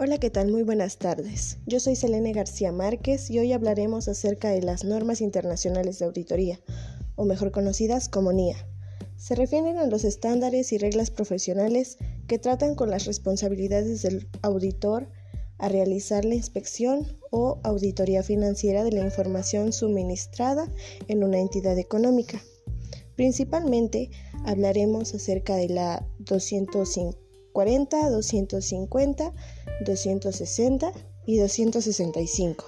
Hola, 0.00 0.18
¿qué 0.18 0.30
tal? 0.30 0.52
Muy 0.52 0.62
buenas 0.62 0.98
tardes. 0.98 1.58
Yo 1.66 1.80
soy 1.80 1.96
Selene 1.96 2.32
García 2.32 2.70
Márquez 2.70 3.30
y 3.30 3.40
hoy 3.40 3.52
hablaremos 3.52 4.06
acerca 4.06 4.48
de 4.50 4.62
las 4.62 4.84
normas 4.84 5.20
internacionales 5.20 5.98
de 5.98 6.04
auditoría, 6.04 6.60
o 7.16 7.24
mejor 7.24 7.50
conocidas 7.50 8.08
como 8.08 8.32
NIA. 8.32 8.64
Se 9.16 9.34
refieren 9.34 9.76
a 9.76 9.88
los 9.88 10.04
estándares 10.04 10.72
y 10.72 10.78
reglas 10.78 11.10
profesionales 11.10 11.98
que 12.28 12.38
tratan 12.38 12.76
con 12.76 12.90
las 12.90 13.06
responsabilidades 13.06 14.02
del 14.02 14.28
auditor 14.42 15.08
a 15.58 15.68
realizar 15.68 16.24
la 16.24 16.36
inspección 16.36 17.18
o 17.32 17.58
auditoría 17.64 18.22
financiera 18.22 18.84
de 18.84 18.92
la 18.92 19.04
información 19.04 19.72
suministrada 19.72 20.72
en 21.08 21.24
una 21.24 21.40
entidad 21.40 21.76
económica. 21.76 22.40
Principalmente 23.16 24.10
hablaremos 24.44 25.12
acerca 25.12 25.56
de 25.56 25.70
la 25.70 26.06
250 26.20 27.27
240, 27.64 28.10
250, 28.10 29.32
260 29.84 30.92
y 31.26 31.38
265. 31.38 32.64